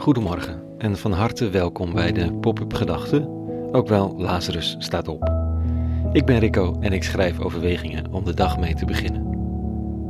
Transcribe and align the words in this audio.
Goedemorgen 0.00 0.62
en 0.78 0.96
van 0.96 1.12
harte 1.12 1.50
welkom 1.50 1.92
bij 1.92 2.12
de 2.12 2.32
Pop-up 2.32 2.74
Gedachten, 2.74 3.28
ook 3.72 3.88
wel 3.88 4.14
Lazarus 4.18 4.76
staat 4.78 5.08
op. 5.08 5.32
Ik 6.12 6.24
ben 6.24 6.38
Rico 6.38 6.76
en 6.80 6.92
ik 6.92 7.02
schrijf 7.02 7.40
overwegingen 7.40 8.12
om 8.12 8.24
de 8.24 8.34
dag 8.34 8.58
mee 8.58 8.74
te 8.74 8.84
beginnen. 8.84 9.26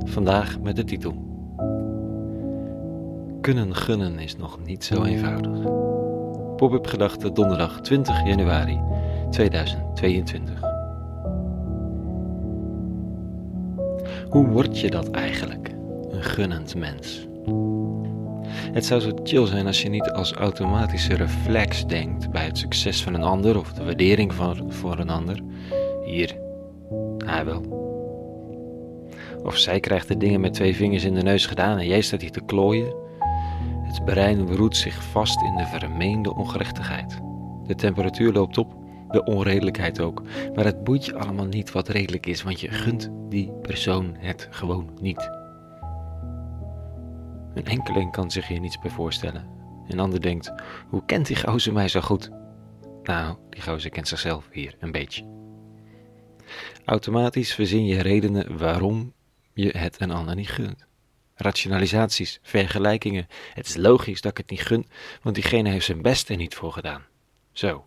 Vandaag 0.05 0.61
met 0.61 0.77
de 0.77 0.84
titel 0.84 1.14
Kunnen 3.41 3.74
gunnen 3.74 4.18
is 4.18 4.37
nog 4.37 4.59
niet 4.64 4.84
zo 4.84 5.05
eenvoudig. 5.05 5.62
Pop-up 6.57 6.86
Gedachten 6.86 7.34
donderdag 7.34 7.80
20 7.80 8.27
januari 8.27 8.80
2022. 9.30 10.61
Hoe 14.28 14.47
word 14.47 14.80
je 14.80 14.91
dat 14.91 15.11
eigenlijk, 15.11 15.75
een 16.11 16.22
gunnend 16.22 16.75
mens? 16.75 17.28
Het 18.73 18.84
zou 18.84 19.01
zo 19.01 19.10
chill 19.23 19.47
zijn 19.47 19.66
als 19.66 19.83
je 19.83 19.88
niet 19.88 20.10
als 20.10 20.33
automatische 20.33 21.15
reflex 21.15 21.87
denkt 21.87 22.30
bij 22.30 22.45
het 22.45 22.59
succes 22.59 23.02
van 23.02 23.15
een 23.15 23.23
ander 23.23 23.59
of 23.59 23.73
de 23.73 23.84
waardering 23.84 24.34
van, 24.34 24.73
voor 24.73 24.98
een 24.98 25.11
ander. 25.11 25.42
Hier, 26.05 26.37
hij 27.25 27.45
wel. 27.45 27.88
Of 29.42 29.56
zij 29.56 29.80
krijgt 29.80 30.09
de 30.09 30.16
dingen 30.16 30.41
met 30.41 30.55
twee 30.55 30.77
vingers 30.77 31.05
in 31.05 31.14
de 31.14 31.23
neus 31.23 31.47
gedaan 31.47 31.78
en 31.78 31.87
jij 31.87 32.01
staat 32.01 32.20
hier 32.20 32.30
te 32.30 32.45
klooien. 32.45 32.95
Het 33.83 34.05
brein 34.05 34.55
roet 34.55 34.77
zich 34.77 35.02
vast 35.02 35.42
in 35.42 35.56
de 35.56 35.66
vermeende 35.66 36.34
ongerechtigheid. 36.34 37.20
De 37.66 37.75
temperatuur 37.75 38.33
loopt 38.33 38.59
op, 38.59 38.75
de 39.11 39.25
onredelijkheid 39.25 40.00
ook. 40.00 40.23
Maar 40.55 40.64
het 40.64 40.84
boeit 40.84 41.05
je 41.05 41.19
allemaal 41.19 41.47
niet 41.47 41.73
wat 41.73 41.89
redelijk 41.89 42.27
is, 42.27 42.42
want 42.42 42.61
je 42.61 42.69
gunt 42.69 43.11
die 43.28 43.52
persoon 43.62 44.16
het 44.19 44.48
gewoon 44.50 44.91
niet. 45.00 45.39
Een 47.55 47.67
enkeling 47.67 48.12
kan 48.12 48.31
zich 48.31 48.48
hier 48.48 48.61
niets 48.61 48.79
bij 48.79 48.91
voorstellen. 48.91 49.48
Een 49.89 50.01
ander 50.01 50.20
denkt, 50.20 50.53
hoe 50.89 51.05
kent 51.05 51.27
die 51.27 51.37
gozer 51.37 51.73
mij 51.73 51.89
zo 51.89 52.01
goed? 52.01 52.31
Nou, 53.03 53.37
die 53.51 53.62
gozer 53.62 53.91
kent 53.91 54.09
zichzelf 54.09 54.48
hier 54.53 54.77
een 54.79 54.93
beetje. 54.93 55.39
Automatisch 56.84 57.55
verzin 57.55 57.87
je 57.87 58.01
redenen 58.01 58.59
waarom 58.59 59.12
je 59.53 59.78
het 59.78 60.01
een 60.01 60.11
ander 60.11 60.34
niet 60.34 60.51
gunt. 60.51 60.87
Rationalisaties, 61.34 62.39
vergelijkingen. 62.43 63.27
Het 63.55 63.67
is 63.67 63.77
logisch 63.77 64.21
dat 64.21 64.31
ik 64.31 64.37
het 64.37 64.51
niet 64.51 64.61
gun, 64.61 64.87
want 65.23 65.34
diegene 65.34 65.71
heeft 65.71 65.84
zijn 65.84 66.03
best 66.03 66.28
er 66.28 66.37
niet 66.37 66.55
voor 66.55 66.73
gedaan. 66.73 67.03
Zo. 67.53 67.84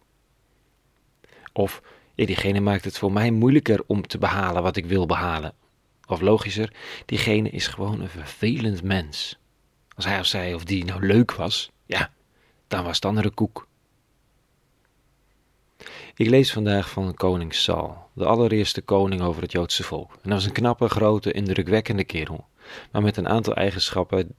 Of, 1.53 1.81
diegene 2.15 2.59
maakt 2.59 2.85
het 2.85 2.97
voor 2.97 3.11
mij 3.11 3.31
moeilijker 3.31 3.83
om 3.87 4.07
te 4.07 4.17
behalen 4.17 4.63
wat 4.63 4.75
ik 4.75 4.85
wil 4.85 5.05
behalen. 5.05 5.53
Of 6.07 6.21
logischer, 6.21 6.73
diegene 7.05 7.49
is 7.49 7.67
gewoon 7.67 8.01
een 8.01 8.09
vervelend 8.09 8.83
mens. 8.83 9.39
Als 9.95 10.05
hij 10.05 10.19
of 10.19 10.25
zij 10.25 10.53
of 10.53 10.63
die 10.63 10.85
nou 10.85 11.05
leuk 11.05 11.31
was, 11.33 11.71
ja, 11.85 12.11
dan 12.67 12.83
was 12.83 12.95
het 12.95 13.05
andere 13.05 13.29
koek. 13.29 13.67
Ik 16.15 16.29
lees 16.29 16.51
vandaag 16.51 16.89
van 16.89 17.13
koning 17.13 17.53
Saul, 17.53 18.09
de 18.13 18.25
allereerste 18.25 18.81
koning 18.81 19.21
over 19.21 19.41
het 19.41 19.51
Joodse 19.51 19.83
volk. 19.83 20.11
En 20.11 20.19
dat 20.21 20.31
was 20.31 20.45
een 20.45 20.51
knappe, 20.51 20.89
grote, 20.89 21.31
indrukwekkende 21.31 22.03
kerel. 22.03 22.47
Maar 22.91 23.01
met 23.01 23.17
een 23.17 23.27
aantal 23.27 23.53
eigenschappen 23.53 24.35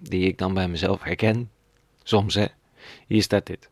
die 0.00 0.26
ik 0.26 0.38
dan 0.38 0.54
bij 0.54 0.68
mezelf 0.68 1.02
herken. 1.02 1.50
Soms 2.02 2.34
hè, 2.34 2.46
hier 3.06 3.22
staat 3.22 3.46
dit. 3.46 3.70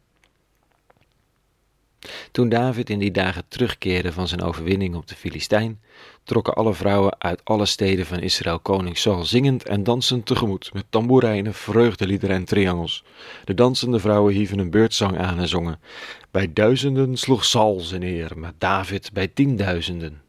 Toen 2.32 2.48
David 2.48 2.91
in 2.91 2.98
die 2.98 3.10
dagen 3.10 3.44
terugkeerde 3.48 4.12
van 4.12 4.28
zijn 4.28 4.42
overwinning 4.42 4.94
op 4.94 5.06
de 5.06 5.14
Filistijn, 5.14 5.80
trokken 6.24 6.54
alle 6.54 6.74
vrouwen 6.74 7.20
uit 7.20 7.41
alle 7.44 7.66
steden 7.66 8.06
van 8.06 8.20
Israël 8.20 8.58
koning 8.58 8.98
Saul 8.98 9.24
zingend 9.24 9.64
en 9.64 9.82
dansend 9.82 10.26
tegemoet, 10.26 10.72
met 10.72 10.84
tamboerijnen, 10.88 11.54
vreugdeliederen 11.54 12.36
en 12.36 12.44
triangels. 12.44 13.04
De 13.44 13.54
dansende 13.54 13.98
vrouwen 13.98 14.34
hieven 14.34 14.59
een 14.59 14.70
beurtzang 14.70 15.19
aan 15.19 15.38
en 15.38 15.48
zongen. 15.48 15.81
Bij 16.31 16.53
duizenden 16.53 17.16
sloeg 17.16 17.44
Saul 17.44 17.81
zijn 17.81 18.00
neer, 18.00 18.38
maar 18.38 18.53
David 18.59 19.10
bij 19.12 19.28
tienduizenden. 19.28 20.22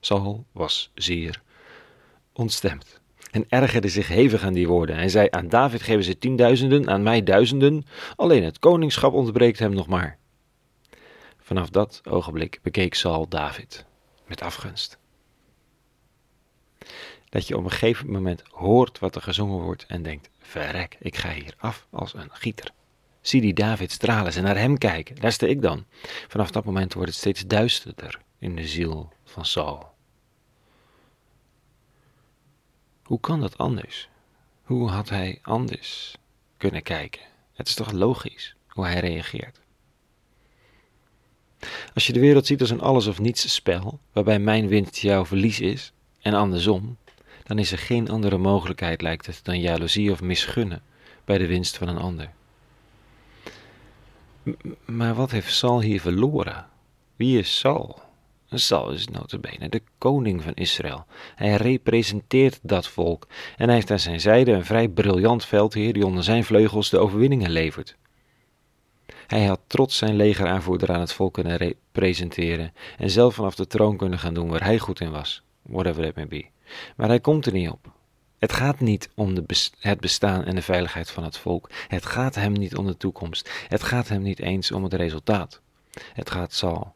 Saul 0.00 0.44
was 0.52 0.90
zeer 0.94 1.42
ontstemd 2.32 3.00
en 3.30 3.44
ergerde 3.48 3.88
zich 3.88 4.08
hevig 4.08 4.42
aan 4.42 4.52
die 4.52 4.68
woorden. 4.68 4.96
Hij 4.96 5.08
zei, 5.08 5.26
aan 5.30 5.48
David 5.48 5.82
geven 5.82 6.04
ze 6.04 6.18
tienduizenden, 6.18 6.88
aan 6.88 7.02
mij 7.02 7.22
duizenden, 7.22 7.84
alleen 8.16 8.44
het 8.44 8.58
koningschap 8.58 9.12
ontbreekt 9.12 9.58
hem 9.58 9.74
nog 9.74 9.86
maar. 9.86 10.18
Vanaf 11.48 11.70
dat 11.70 12.00
ogenblik 12.04 12.58
bekeek 12.62 12.94
Saul 12.94 13.28
David 13.28 13.84
met 14.26 14.42
afgunst. 14.42 14.98
Dat 17.28 17.46
je 17.46 17.56
op 17.56 17.64
een 17.64 17.70
gegeven 17.70 18.10
moment 18.10 18.42
hoort 18.50 18.98
wat 18.98 19.14
er 19.14 19.22
gezongen 19.22 19.60
wordt 19.60 19.86
en 19.86 20.02
denkt: 20.02 20.30
verrek, 20.38 20.96
ik 21.00 21.16
ga 21.16 21.32
hier 21.32 21.54
af 21.58 21.86
als 21.90 22.14
een 22.14 22.30
gieter. 22.32 22.70
Zie 23.20 23.40
die 23.40 23.54
David 23.54 23.92
stralen 23.92 24.32
en 24.32 24.42
naar 24.42 24.56
hem 24.56 24.78
kijken, 24.78 25.16
daar 25.16 25.32
sta 25.32 25.46
ik 25.46 25.62
dan. 25.62 25.84
Vanaf 26.28 26.50
dat 26.50 26.64
moment 26.64 26.94
wordt 26.94 27.08
het 27.08 27.18
steeds 27.18 27.46
duisterder 27.46 28.20
in 28.38 28.56
de 28.56 28.66
ziel 28.66 29.12
van 29.24 29.44
Saul. 29.44 29.90
Hoe 33.02 33.20
kan 33.20 33.40
dat 33.40 33.58
anders? 33.58 34.08
Hoe 34.62 34.90
had 34.90 35.08
hij 35.08 35.38
anders 35.42 36.16
kunnen 36.56 36.82
kijken? 36.82 37.22
Het 37.52 37.68
is 37.68 37.74
toch 37.74 37.92
logisch 37.92 38.54
hoe 38.66 38.84
hij 38.84 39.00
reageert. 39.00 39.60
Als 41.94 42.06
je 42.06 42.12
de 42.12 42.20
wereld 42.20 42.46
ziet 42.46 42.60
als 42.60 42.70
een 42.70 42.80
alles 42.80 43.06
of 43.06 43.20
niets 43.20 43.54
spel, 43.54 43.98
waarbij 44.12 44.38
mijn 44.38 44.68
winst 44.68 44.96
jouw 44.96 45.24
verlies 45.24 45.60
is, 45.60 45.92
en 46.20 46.34
andersom, 46.34 46.96
dan 47.44 47.58
is 47.58 47.72
er 47.72 47.78
geen 47.78 48.08
andere 48.08 48.38
mogelijkheid, 48.38 49.02
lijkt 49.02 49.26
het, 49.26 49.40
dan 49.42 49.60
jaloezie 49.60 50.10
of 50.10 50.22
misgunnen 50.22 50.82
bij 51.24 51.38
de 51.38 51.46
winst 51.46 51.76
van 51.76 51.88
een 51.88 51.98
ander. 51.98 52.30
maar 54.84 55.14
wat 55.14 55.30
heeft 55.30 55.52
Saul 55.52 55.80
hier 55.80 56.00
verloren? 56.00 56.66
Wie 57.16 57.38
is 57.38 57.58
Saul? 57.58 57.98
Saul 58.50 58.90
is 58.90 59.08
notabene 59.08 59.68
de 59.68 59.82
koning 59.98 60.42
van 60.42 60.54
Israël. 60.54 61.06
Hij 61.34 61.56
representeert 61.56 62.58
dat 62.62 62.88
volk 62.88 63.26
en 63.56 63.64
hij 63.64 63.74
heeft 63.74 63.90
aan 63.90 63.98
zijn 63.98 64.20
zijde 64.20 64.52
een 64.52 64.64
vrij 64.64 64.88
briljant 64.88 65.44
veldheer 65.44 65.92
die 65.92 66.06
onder 66.06 66.24
zijn 66.24 66.44
vleugels 66.44 66.90
de 66.90 66.98
overwinningen 66.98 67.50
levert. 67.50 67.96
Hij 69.26 69.44
had 69.44 69.60
trots 69.66 69.96
zijn 69.96 70.16
legeraanvoerder 70.16 70.92
aan 70.92 71.00
het 71.00 71.12
volk 71.12 71.34
kunnen 71.34 71.56
representeren 71.56 72.72
en 72.98 73.10
zelf 73.10 73.34
vanaf 73.34 73.54
de 73.54 73.66
troon 73.66 73.96
kunnen 73.96 74.18
gaan 74.18 74.34
doen 74.34 74.48
waar 74.48 74.64
hij 74.64 74.78
goed 74.78 75.00
in 75.00 75.10
was, 75.10 75.42
whatever 75.62 76.04
that 76.04 76.14
may 76.14 76.26
be. 76.26 76.46
Maar 76.96 77.08
hij 77.08 77.20
komt 77.20 77.46
er 77.46 77.52
niet 77.52 77.70
op. 77.70 77.92
Het 78.38 78.52
gaat 78.52 78.80
niet 78.80 79.10
om 79.14 79.34
de 79.34 79.70
het 79.78 80.00
bestaan 80.00 80.44
en 80.44 80.54
de 80.54 80.62
veiligheid 80.62 81.10
van 81.10 81.24
het 81.24 81.36
volk. 81.36 81.70
Het 81.88 82.06
gaat 82.06 82.34
hem 82.34 82.52
niet 82.52 82.76
om 82.76 82.86
de 82.86 82.96
toekomst. 82.96 83.50
Het 83.68 83.82
gaat 83.82 84.08
hem 84.08 84.22
niet 84.22 84.40
eens 84.40 84.72
om 84.72 84.82
het 84.82 84.94
resultaat. 84.94 85.60
Het 86.12 86.30
gaat 86.30 86.52
Saul. 86.52 86.94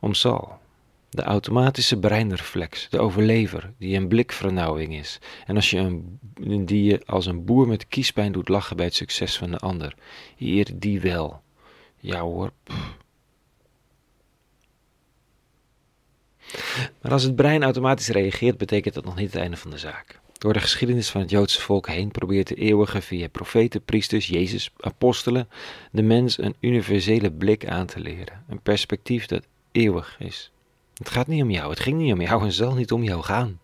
Om 0.00 0.14
Saul. 0.14 0.60
De 1.14 1.22
automatische 1.22 1.98
breinreflex, 1.98 2.88
de 2.88 2.98
overlever, 2.98 3.72
die 3.78 3.96
een 3.96 4.08
blikvernauwing 4.08 4.94
is. 4.94 5.18
En 5.46 5.56
als 5.56 5.70
je 5.70 5.78
een, 5.78 6.18
die 6.66 6.84
je 6.84 7.02
als 7.06 7.26
een 7.26 7.44
boer 7.44 7.66
met 7.68 7.88
kiespijn 7.88 8.32
doet 8.32 8.48
lachen 8.48 8.76
bij 8.76 8.84
het 8.84 8.94
succes 8.94 9.36
van 9.38 9.50
de 9.50 9.58
ander. 9.58 9.94
Hier, 10.36 10.70
die 10.74 11.00
wel. 11.00 11.42
Ja 11.96 12.20
hoor. 12.20 12.52
Maar 17.02 17.12
als 17.12 17.22
het 17.22 17.36
brein 17.36 17.62
automatisch 17.62 18.08
reageert, 18.08 18.58
betekent 18.58 18.94
dat 18.94 19.04
nog 19.04 19.16
niet 19.16 19.32
het 19.32 19.42
einde 19.42 19.56
van 19.56 19.70
de 19.70 19.78
zaak. 19.78 20.20
Door 20.32 20.52
de 20.52 20.60
geschiedenis 20.60 21.10
van 21.10 21.20
het 21.20 21.30
Joodse 21.30 21.60
volk 21.60 21.88
heen 21.88 22.10
probeert 22.10 22.48
de 22.48 22.54
eeuwige 22.54 23.02
via 23.02 23.28
profeten, 23.28 23.84
priesters, 23.84 24.26
Jezus, 24.26 24.70
apostelen 24.80 25.48
de 25.90 26.02
mens 26.02 26.38
een 26.38 26.56
universele 26.60 27.32
blik 27.32 27.66
aan 27.66 27.86
te 27.86 28.00
leren. 28.00 28.44
Een 28.48 28.62
perspectief 28.62 29.26
dat 29.26 29.46
eeuwig 29.72 30.16
is. 30.18 30.52
Het 31.02 31.10
gaat 31.10 31.26
niet 31.26 31.42
om 31.42 31.50
jou, 31.50 31.70
het 31.70 31.80
ging 31.80 31.98
niet 31.98 32.12
om 32.12 32.20
jou 32.20 32.44
en 32.44 32.52
zal 32.52 32.74
niet 32.74 32.92
om 32.92 33.02
jou 33.02 33.22
gaan. 33.22 33.60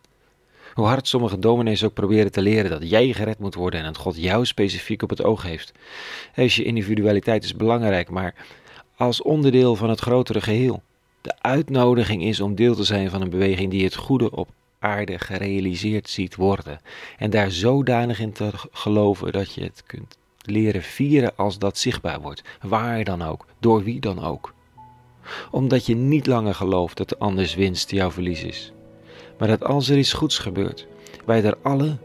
Hoe 0.74 0.86
hard 0.86 1.08
sommige 1.08 1.38
dominees 1.38 1.84
ook 1.84 1.94
proberen 1.94 2.32
te 2.32 2.42
leren 2.42 2.70
dat 2.70 2.90
jij 2.90 3.12
gered 3.12 3.38
moet 3.38 3.54
worden 3.54 3.80
en 3.80 3.86
dat 3.86 3.96
God 3.96 4.16
jou 4.16 4.46
specifiek 4.46 5.02
op 5.02 5.10
het 5.10 5.22
oog 5.22 5.42
heeft. 5.42 5.72
Heus, 6.32 6.56
je 6.56 6.64
individualiteit 6.64 7.44
is 7.44 7.56
belangrijk, 7.56 8.10
maar 8.10 8.34
als 8.96 9.22
onderdeel 9.22 9.76
van 9.76 9.88
het 9.88 10.00
grotere 10.00 10.40
geheel. 10.40 10.82
De 11.20 11.34
uitnodiging 11.40 12.22
is 12.22 12.40
om 12.40 12.54
deel 12.54 12.74
te 12.74 12.84
zijn 12.84 13.10
van 13.10 13.20
een 13.20 13.30
beweging 13.30 13.70
die 13.70 13.84
het 13.84 13.96
goede 13.96 14.30
op 14.30 14.48
aarde 14.78 15.18
gerealiseerd 15.18 16.08
ziet 16.08 16.36
worden. 16.36 16.80
En 17.18 17.30
daar 17.30 17.50
zodanig 17.50 18.20
in 18.20 18.32
te 18.32 18.50
geloven 18.72 19.32
dat 19.32 19.54
je 19.54 19.62
het 19.62 19.82
kunt 19.86 20.18
leren 20.42 20.82
vieren 20.82 21.36
als 21.36 21.58
dat 21.58 21.78
zichtbaar 21.78 22.20
wordt. 22.20 22.42
Waar 22.60 23.04
dan 23.04 23.22
ook, 23.22 23.46
door 23.58 23.82
wie 23.82 24.00
dan 24.00 24.24
ook 24.24 24.56
omdat 25.50 25.86
je 25.86 25.96
niet 25.96 26.26
langer 26.26 26.54
gelooft 26.54 26.96
dat 26.96 27.08
de 27.08 27.18
anders 27.18 27.54
winst 27.54 27.90
jouw 27.90 28.10
verlies 28.10 28.44
is. 28.44 28.72
Maar 29.38 29.48
dat 29.48 29.64
als 29.64 29.88
er 29.88 29.98
iets 29.98 30.12
goeds 30.12 30.38
gebeurt, 30.38 30.86
wij 31.24 31.44
er 31.44 31.56
alle 31.62 31.96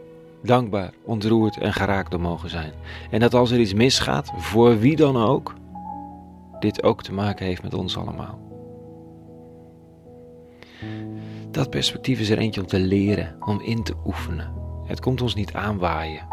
dankbaar, 0.42 0.92
ontroerd 1.04 1.58
en 1.58 1.72
geraakt 1.72 2.10
door 2.10 2.20
mogen 2.20 2.50
zijn. 2.50 2.72
En 3.10 3.20
dat 3.20 3.34
als 3.34 3.50
er 3.50 3.60
iets 3.60 3.74
misgaat, 3.74 4.32
voor 4.36 4.78
wie 4.78 4.96
dan 4.96 5.16
ook, 5.16 5.54
dit 6.58 6.82
ook 6.82 7.02
te 7.02 7.12
maken 7.12 7.46
heeft 7.46 7.62
met 7.62 7.74
ons 7.74 7.96
allemaal. 7.96 8.38
Dat 11.50 11.70
perspectief 11.70 12.20
is 12.20 12.30
er 12.30 12.38
eentje 12.38 12.60
om 12.60 12.66
te 12.66 12.78
leren, 12.78 13.36
om 13.40 13.60
in 13.60 13.82
te 13.82 13.94
oefenen. 14.06 14.52
Het 14.86 15.00
komt 15.00 15.22
ons 15.22 15.34
niet 15.34 15.52
aanwaaien. 15.52 16.26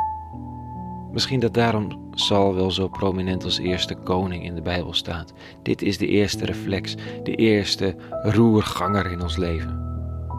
Misschien 1.12 1.40
dat 1.40 1.54
daarom 1.54 2.01
Saul 2.14 2.56
wel 2.56 2.72
zo 2.72 2.88
prominent 2.88 3.44
als 3.44 3.60
eerste 3.60 3.96
koning 3.96 4.44
in 4.44 4.56
de 4.56 4.62
Bijbel 4.62 4.94
staat. 4.94 5.34
Dit 5.64 5.82
is 5.82 5.98
de 5.98 6.08
eerste 6.08 6.46
reflex, 6.46 6.96
de 7.24 7.36
eerste 7.36 7.96
roerganger 8.24 9.12
in 9.12 9.22
ons 9.22 9.38
leven. 9.38 9.80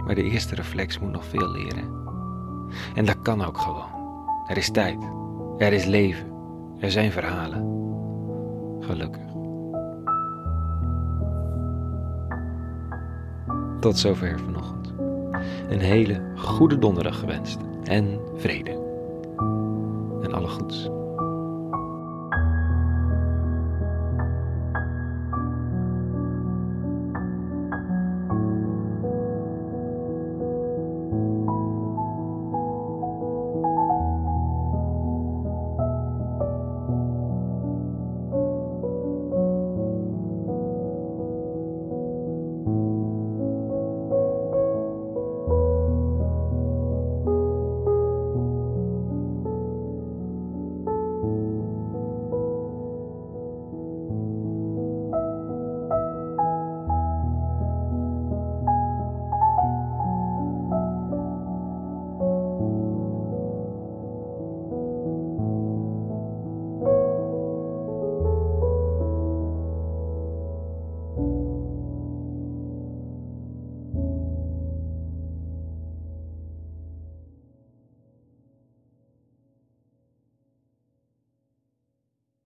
Maar 0.05 0.15
de 0.15 0.23
eerste 0.23 0.55
reflex 0.55 0.99
moet 0.99 1.13
nog 1.13 1.25
veel 1.25 1.51
leren. 1.51 2.01
En 2.95 3.05
dat 3.05 3.23
kan 3.23 3.45
ook 3.45 3.59
gewoon. 3.59 4.01
Er 4.47 4.57
is 4.57 4.71
tijd, 4.71 4.99
er 5.59 5.73
is 5.73 5.85
leven, 5.85 6.27
er 6.79 6.91
zijn 6.91 7.13
verhalen. 7.13 7.71
Gelukkig. 8.81 9.23
Tot 13.81 13.99
zover 13.99 14.39
vanochtend. 14.39 14.95
Een 15.69 15.81
hele 15.81 16.23
goede 16.37 16.79
donderdag 16.79 17.19
gewenst 17.19 17.59
en 17.85 18.21
vrede. 18.37 18.81
En 20.23 20.33
alle 20.33 20.49
goeds. 20.49 20.91